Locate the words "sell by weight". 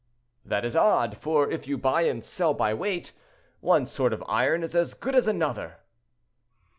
2.25-3.11